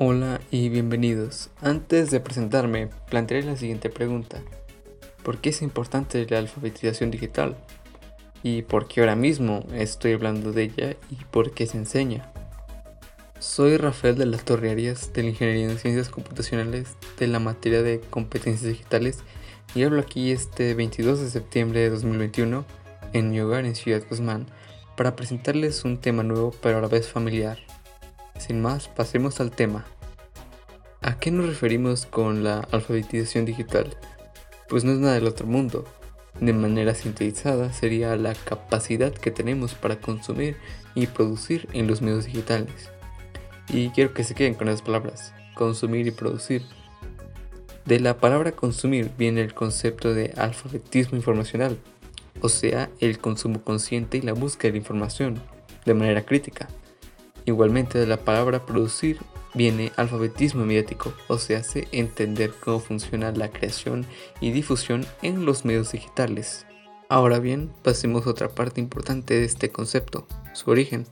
[0.00, 1.50] Hola y bienvenidos.
[1.60, 4.40] Antes de presentarme, plantearé la siguiente pregunta.
[5.24, 7.56] ¿Por qué es importante la alfabetización digital?
[8.44, 12.30] ¿Y por qué ahora mismo estoy hablando de ella y por qué se enseña?
[13.40, 17.98] Soy Rafael de las Torrearias de la Ingeniería en Ciencias Computacionales de la materia de
[17.98, 19.18] competencias digitales
[19.74, 22.64] y hablo aquí este 22 de septiembre de 2021
[23.14, 24.46] en mi hogar en Ciudad Guzmán
[24.96, 27.58] para presentarles un tema nuevo pero a la vez familiar
[28.48, 29.84] sin más, pasemos al tema.
[31.02, 33.94] ¿A qué nos referimos con la alfabetización digital?
[34.70, 35.84] Pues no es nada del otro mundo.
[36.40, 40.56] De manera sintetizada sería la capacidad que tenemos para consumir
[40.94, 42.90] y producir en los medios digitales.
[43.68, 46.62] Y quiero que se queden con esas palabras, consumir y producir.
[47.84, 51.78] De la palabra consumir viene el concepto de alfabetismo informacional,
[52.40, 55.38] o sea, el consumo consciente y la búsqueda de información,
[55.84, 56.68] de manera crítica.
[57.48, 59.20] Igualmente de la palabra producir
[59.54, 64.04] viene alfabetismo mediático, o sea, hace entender cómo funciona la creación
[64.42, 66.66] y difusión en los medios digitales.
[67.08, 71.06] Ahora bien, pasemos a otra parte importante de este concepto, su origen.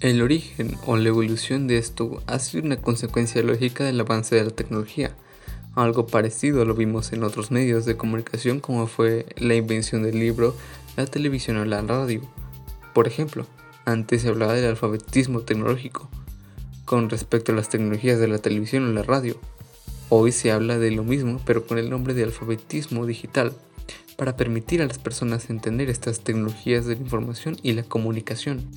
[0.00, 4.42] El origen o la evolución de esto ha sido una consecuencia lógica del avance de
[4.42, 5.14] la tecnología.
[5.76, 10.56] Algo parecido lo vimos en otros medios de comunicación como fue la invención del libro,
[10.96, 12.22] la televisión o la radio.
[12.92, 13.46] Por ejemplo,
[13.86, 16.10] antes se hablaba del alfabetismo tecnológico
[16.84, 19.40] con respecto a las tecnologías de la televisión o la radio.
[20.08, 23.52] Hoy se habla de lo mismo pero con el nombre de alfabetismo digital
[24.16, 28.68] para permitir a las personas entender estas tecnologías de la información y la comunicación.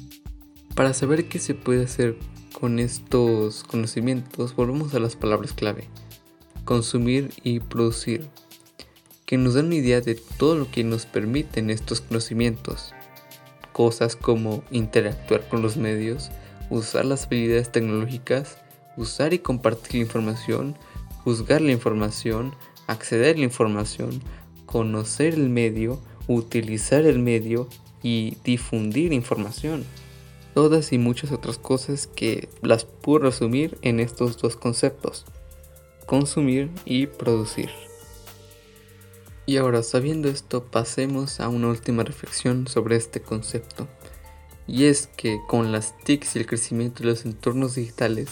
[0.76, 2.16] Para saber qué se puede hacer
[2.54, 5.90] con estos conocimientos, volvemos a las palabras clave.
[6.66, 8.28] Consumir y producir,
[9.26, 12.94] que nos dan una idea de todo lo que nos permiten estos conocimientos
[13.80, 16.32] cosas como interactuar con los medios,
[16.70, 18.58] usar las habilidades tecnológicas,
[18.98, 20.76] usar y compartir información,
[21.24, 22.54] juzgar la información,
[22.88, 24.22] acceder a la información,
[24.66, 27.70] conocer el medio, utilizar el medio
[28.04, 29.86] y difundir información.
[30.54, 35.24] Todas y muchas otras cosas que las puedo resumir en estos dos conceptos,
[36.06, 37.70] consumir y producir.
[39.50, 43.88] Y ahora, sabiendo esto, pasemos a una última reflexión sobre este concepto.
[44.68, 48.30] Y es que con las TICs y el crecimiento de los entornos digitales,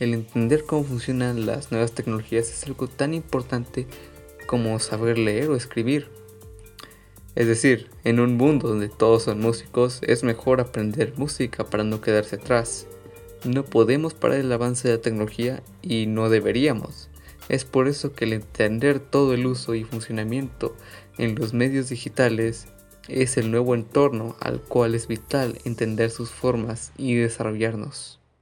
[0.00, 3.86] el entender cómo funcionan las nuevas tecnologías es algo tan importante
[4.46, 6.08] como saber leer o escribir.
[7.34, 12.00] Es decir, en un mundo donde todos son músicos, es mejor aprender música para no
[12.00, 12.86] quedarse atrás.
[13.44, 17.10] No podemos parar el avance de la tecnología y no deberíamos.
[17.48, 20.74] Es por eso que el entender todo el uso y funcionamiento
[21.18, 22.66] en los medios digitales
[23.08, 28.20] es el nuevo entorno al cual es vital entender sus formas y desarrollarnos.